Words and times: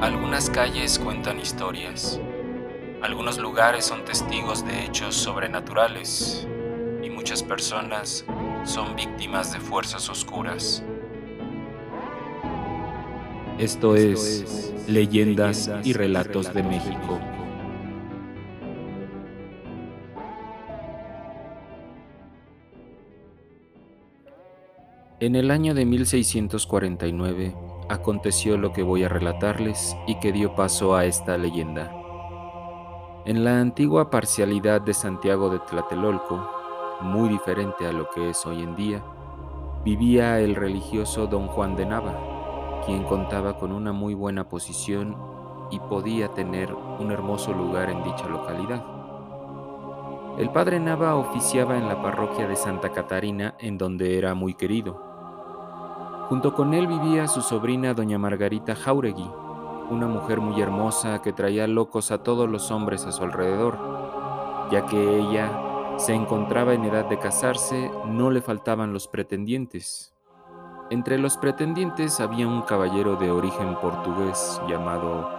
Algunas 0.00 0.48
calles 0.48 0.96
cuentan 0.96 1.40
historias. 1.40 2.20
Algunos 3.02 3.36
lugares 3.38 3.84
son 3.84 4.04
testigos 4.04 4.64
de 4.64 4.84
hechos 4.84 5.16
sobrenaturales 5.16 6.46
y 7.02 7.10
muchas 7.10 7.42
personas 7.42 8.24
son 8.62 8.94
víctimas 8.94 9.52
de 9.52 9.58
fuerzas 9.58 10.08
oscuras. 10.08 10.84
Esto 13.58 13.96
es 13.96 14.72
Leyendas 14.86 15.68
y 15.82 15.94
Relatos 15.94 16.54
de 16.54 16.62
México. 16.62 17.18
En 25.18 25.34
el 25.34 25.50
año 25.50 25.74
de 25.74 25.84
1649 25.84 27.67
aconteció 27.88 28.56
lo 28.58 28.72
que 28.72 28.82
voy 28.82 29.04
a 29.04 29.08
relatarles 29.08 29.96
y 30.06 30.18
que 30.20 30.32
dio 30.32 30.54
paso 30.54 30.94
a 30.94 31.04
esta 31.04 31.38
leyenda. 31.38 31.92
En 33.24 33.44
la 33.44 33.60
antigua 33.60 34.10
parcialidad 34.10 34.80
de 34.80 34.94
Santiago 34.94 35.50
de 35.50 35.58
Tlatelolco, 35.60 36.50
muy 37.00 37.28
diferente 37.28 37.86
a 37.86 37.92
lo 37.92 38.08
que 38.10 38.30
es 38.30 38.44
hoy 38.46 38.62
en 38.62 38.74
día, 38.74 39.02
vivía 39.84 40.40
el 40.40 40.54
religioso 40.54 41.26
don 41.26 41.46
Juan 41.48 41.76
de 41.76 41.86
Nava, 41.86 42.82
quien 42.84 43.04
contaba 43.04 43.58
con 43.58 43.72
una 43.72 43.92
muy 43.92 44.14
buena 44.14 44.48
posición 44.48 45.16
y 45.70 45.78
podía 45.78 46.28
tener 46.28 46.72
un 46.72 47.10
hermoso 47.10 47.52
lugar 47.52 47.90
en 47.90 48.02
dicha 48.02 48.28
localidad. 48.28 48.84
El 50.38 50.50
padre 50.50 50.78
Nava 50.78 51.16
oficiaba 51.16 51.76
en 51.76 51.88
la 51.88 52.00
parroquia 52.00 52.46
de 52.46 52.54
Santa 52.54 52.92
Catarina, 52.92 53.56
en 53.58 53.76
donde 53.76 54.16
era 54.16 54.34
muy 54.34 54.54
querido. 54.54 55.07
Junto 56.28 56.52
con 56.52 56.74
él 56.74 56.86
vivía 56.86 57.26
su 57.26 57.40
sobrina 57.40 57.94
doña 57.94 58.18
Margarita 58.18 58.74
Jauregui, 58.76 59.30
una 59.88 60.06
mujer 60.06 60.42
muy 60.42 60.60
hermosa 60.60 61.22
que 61.22 61.32
traía 61.32 61.66
locos 61.66 62.10
a 62.10 62.22
todos 62.22 62.46
los 62.46 62.70
hombres 62.70 63.06
a 63.06 63.12
su 63.12 63.24
alrededor, 63.24 63.78
ya 64.70 64.84
que 64.84 65.20
ella 65.20 65.96
se 65.96 66.12
encontraba 66.12 66.74
en 66.74 66.84
edad 66.84 67.06
de 67.06 67.18
casarse, 67.18 67.90
no 68.04 68.30
le 68.30 68.42
faltaban 68.42 68.92
los 68.92 69.08
pretendientes. 69.08 70.14
Entre 70.90 71.16
los 71.16 71.38
pretendientes 71.38 72.20
había 72.20 72.46
un 72.46 72.60
caballero 72.60 73.16
de 73.16 73.30
origen 73.30 73.76
portugués 73.80 74.60
llamado 74.68 75.30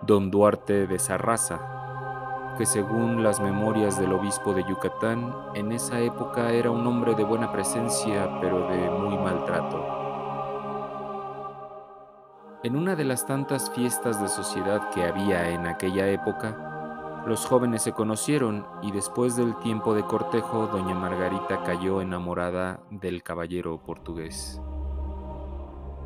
Don 0.00 0.30
Duarte 0.30 0.86
de 0.86 0.98
Sarraza, 0.98 2.54
que 2.56 2.64
según 2.64 3.22
las 3.22 3.38
memorias 3.38 4.00
del 4.00 4.14
obispo 4.14 4.54
de 4.54 4.64
Yucatán, 4.64 5.34
en 5.54 5.72
esa 5.72 6.00
época 6.00 6.52
era 6.52 6.70
un 6.70 6.86
hombre 6.86 7.14
de 7.14 7.24
buena 7.24 7.52
presencia, 7.52 8.38
pero 8.40 8.66
de 8.68 8.88
muy 8.88 9.18
mal 9.18 9.44
trato. 9.44 10.01
En 12.64 12.76
una 12.76 12.94
de 12.94 13.02
las 13.02 13.26
tantas 13.26 13.72
fiestas 13.72 14.22
de 14.22 14.28
sociedad 14.28 14.90
que 14.90 15.02
había 15.02 15.50
en 15.50 15.66
aquella 15.66 16.08
época, 16.08 17.24
los 17.26 17.44
jóvenes 17.44 17.82
se 17.82 17.90
conocieron 17.90 18.64
y 18.82 18.92
después 18.92 19.34
del 19.34 19.56
tiempo 19.56 19.94
de 19.94 20.04
cortejo, 20.04 20.68
doña 20.68 20.94
Margarita 20.94 21.64
cayó 21.64 22.00
enamorada 22.00 22.78
del 22.88 23.24
caballero 23.24 23.82
portugués. 23.84 24.60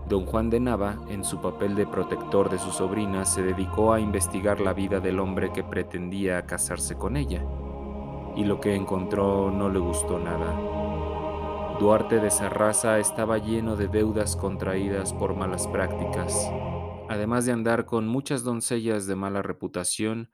Don 0.09 0.25
Juan 0.25 0.49
de 0.49 0.61
Nava, 0.61 0.97
en 1.11 1.25
su 1.25 1.43
papel 1.43 1.75
de 1.75 1.87
protector 1.87 2.49
de 2.49 2.59
su 2.59 2.71
sobrina, 2.71 3.27
se 3.27 3.43
dedicó 3.43 3.93
a 3.93 4.01
investigar 4.01 4.59
la 4.59 4.73
vida 4.73 4.99
del 4.99 5.21
hombre 5.21 5.53
que 5.53 5.63
pretendía 5.63 6.47
casarse 6.47 6.97
con 6.97 7.19
ella, 7.19 7.45
y 8.35 8.45
lo 8.45 8.61
que 8.61 8.75
encontró 8.75 9.51
no 9.51 9.69
le 9.69 9.79
gustó 9.79 10.19
nada. 10.19 10.86
Duarte 11.79 12.21
de 12.21 12.31
Sarraza 12.31 12.99
estaba 12.99 13.37
lleno 13.37 13.77
de 13.77 13.89
deudas 13.89 14.35
contraídas 14.35 15.13
por 15.13 15.37
malas 15.37 15.67
prácticas, 15.69 16.51
además 17.11 17.45
de 17.45 17.53
andar 17.53 17.85
con 17.85 18.09
muchas 18.09 18.45
doncellas 18.45 19.07
de 19.07 19.15
mala 19.15 19.43
reputación, 19.43 20.31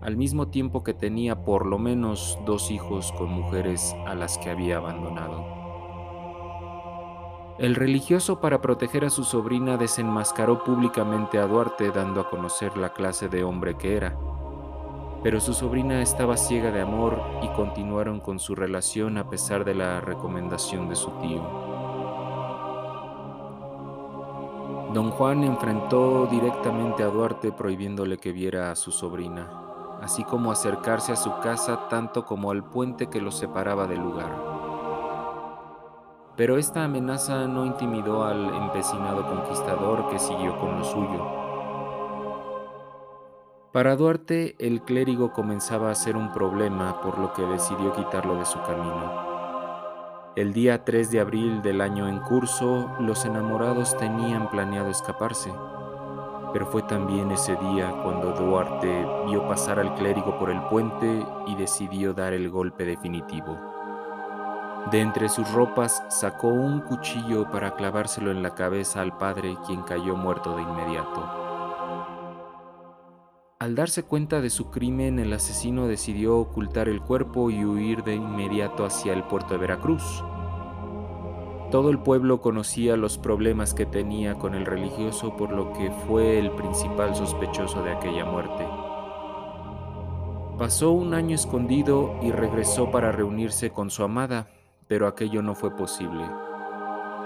al 0.00 0.16
mismo 0.16 0.48
tiempo 0.48 0.82
que 0.82 0.94
tenía 0.94 1.44
por 1.44 1.66
lo 1.66 1.78
menos 1.78 2.38
dos 2.46 2.70
hijos 2.70 3.12
con 3.12 3.30
mujeres 3.30 3.94
a 4.06 4.14
las 4.14 4.38
que 4.38 4.48
había 4.48 4.78
abandonado. 4.78 5.44
El 7.58 7.74
religioso 7.74 8.40
para 8.40 8.62
proteger 8.62 9.04
a 9.04 9.10
su 9.10 9.22
sobrina 9.22 9.76
desenmascaró 9.76 10.64
públicamente 10.64 11.36
a 11.36 11.46
Duarte 11.46 11.90
dando 11.90 12.22
a 12.22 12.30
conocer 12.30 12.78
la 12.78 12.94
clase 12.94 13.28
de 13.28 13.44
hombre 13.44 13.76
que 13.76 13.98
era 13.98 14.16
pero 15.22 15.40
su 15.40 15.52
sobrina 15.52 16.00
estaba 16.00 16.36
ciega 16.36 16.70
de 16.70 16.80
amor 16.80 17.20
y 17.42 17.48
continuaron 17.48 18.20
con 18.20 18.38
su 18.38 18.54
relación 18.54 19.18
a 19.18 19.28
pesar 19.28 19.64
de 19.64 19.74
la 19.74 20.00
recomendación 20.00 20.88
de 20.88 20.96
su 20.96 21.10
tío. 21.20 21.42
Don 24.94 25.10
Juan 25.10 25.44
enfrentó 25.44 26.26
directamente 26.26 27.02
a 27.02 27.08
Duarte 27.08 27.52
prohibiéndole 27.52 28.18
que 28.18 28.32
viera 28.32 28.72
a 28.72 28.76
su 28.76 28.90
sobrina, 28.90 29.48
así 30.00 30.24
como 30.24 30.50
acercarse 30.50 31.12
a 31.12 31.16
su 31.16 31.38
casa 31.40 31.88
tanto 31.88 32.24
como 32.24 32.50
al 32.50 32.64
puente 32.64 33.08
que 33.08 33.20
los 33.20 33.36
separaba 33.36 33.86
del 33.86 34.00
lugar. 34.00 34.34
Pero 36.34 36.56
esta 36.56 36.84
amenaza 36.84 37.46
no 37.46 37.66
intimidó 37.66 38.24
al 38.24 38.54
empecinado 38.54 39.26
conquistador 39.28 40.08
que 40.08 40.18
siguió 40.18 40.58
con 40.58 40.78
lo 40.78 40.84
suyo 40.84 41.49
para 43.72 43.94
Duarte, 43.94 44.56
el 44.58 44.82
clérigo 44.82 45.32
comenzaba 45.32 45.92
a 45.92 45.94
ser 45.94 46.16
un 46.16 46.32
problema, 46.32 47.00
por 47.00 47.18
lo 47.18 47.32
que 47.32 47.42
decidió 47.42 47.92
quitarlo 47.92 48.36
de 48.36 48.44
su 48.44 48.60
camino. 48.62 49.30
El 50.34 50.52
día 50.52 50.84
3 50.84 51.10
de 51.12 51.20
abril 51.20 51.62
del 51.62 51.80
año 51.80 52.08
en 52.08 52.18
curso, 52.18 52.90
los 52.98 53.24
enamorados 53.24 53.96
tenían 53.96 54.50
planeado 54.50 54.90
escaparse, 54.90 55.52
pero 56.52 56.66
fue 56.66 56.82
también 56.82 57.30
ese 57.30 57.54
día 57.56 57.94
cuando 58.02 58.32
Duarte 58.32 59.06
vio 59.26 59.46
pasar 59.46 59.78
al 59.78 59.94
clérigo 59.94 60.36
por 60.36 60.50
el 60.50 60.60
puente 60.62 61.24
y 61.46 61.54
decidió 61.54 62.12
dar 62.12 62.32
el 62.32 62.50
golpe 62.50 62.84
definitivo. 62.84 63.56
De 64.90 65.00
entre 65.00 65.28
sus 65.28 65.48
ropas 65.52 66.02
sacó 66.08 66.48
un 66.48 66.80
cuchillo 66.80 67.48
para 67.50 67.76
clavárselo 67.76 68.32
en 68.32 68.42
la 68.42 68.54
cabeza 68.56 69.00
al 69.00 69.16
padre, 69.16 69.56
quien 69.64 69.82
cayó 69.82 70.16
muerto 70.16 70.56
de 70.56 70.62
inmediato. 70.62 71.49
Al 73.60 73.74
darse 73.74 74.04
cuenta 74.04 74.40
de 74.40 74.48
su 74.48 74.70
crimen, 74.70 75.18
el 75.18 75.34
asesino 75.34 75.86
decidió 75.86 76.38
ocultar 76.38 76.88
el 76.88 77.02
cuerpo 77.02 77.50
y 77.50 77.62
huir 77.62 78.02
de 78.04 78.14
inmediato 78.14 78.86
hacia 78.86 79.12
el 79.12 79.22
puerto 79.24 79.52
de 79.52 79.58
Veracruz. 79.58 80.24
Todo 81.70 81.90
el 81.90 81.98
pueblo 81.98 82.40
conocía 82.40 82.96
los 82.96 83.18
problemas 83.18 83.74
que 83.74 83.84
tenía 83.84 84.36
con 84.36 84.54
el 84.54 84.64
religioso, 84.64 85.36
por 85.36 85.52
lo 85.52 85.74
que 85.74 85.90
fue 85.90 86.38
el 86.38 86.52
principal 86.52 87.14
sospechoso 87.14 87.82
de 87.82 87.92
aquella 87.92 88.24
muerte. 88.24 88.66
Pasó 90.58 90.92
un 90.92 91.12
año 91.12 91.34
escondido 91.34 92.18
y 92.22 92.32
regresó 92.32 92.90
para 92.90 93.12
reunirse 93.12 93.72
con 93.72 93.90
su 93.90 94.02
amada, 94.02 94.48
pero 94.88 95.06
aquello 95.06 95.42
no 95.42 95.54
fue 95.54 95.76
posible, 95.76 96.24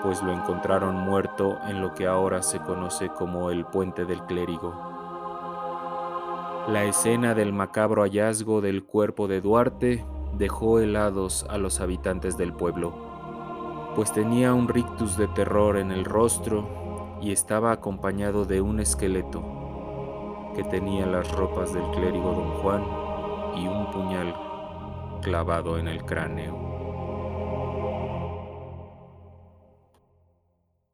pues 0.02 0.20
lo 0.20 0.32
encontraron 0.32 0.96
muerto 0.96 1.60
en 1.68 1.80
lo 1.80 1.94
que 1.94 2.08
ahora 2.08 2.42
se 2.42 2.58
conoce 2.58 3.08
como 3.10 3.50
el 3.52 3.64
puente 3.66 4.04
del 4.04 4.20
clérigo. 4.24 4.93
La 6.66 6.84
escena 6.84 7.34
del 7.34 7.52
macabro 7.52 8.04
hallazgo 8.04 8.62
del 8.62 8.84
cuerpo 8.84 9.28
de 9.28 9.42
Duarte 9.42 10.02
dejó 10.38 10.80
helados 10.80 11.44
a 11.50 11.58
los 11.58 11.80
habitantes 11.80 12.38
del 12.38 12.54
pueblo, 12.54 13.92
pues 13.94 14.14
tenía 14.14 14.54
un 14.54 14.66
rictus 14.66 15.18
de 15.18 15.28
terror 15.28 15.76
en 15.76 15.92
el 15.92 16.06
rostro 16.06 17.18
y 17.20 17.32
estaba 17.32 17.70
acompañado 17.70 18.46
de 18.46 18.62
un 18.62 18.80
esqueleto 18.80 19.42
que 20.56 20.64
tenía 20.64 21.04
las 21.04 21.30
ropas 21.32 21.74
del 21.74 21.84
clérigo 21.90 22.32
don 22.32 22.50
Juan 22.62 22.82
y 23.56 23.68
un 23.68 23.90
puñal 23.90 24.34
clavado 25.20 25.76
en 25.76 25.86
el 25.86 26.02
cráneo. 26.06 26.73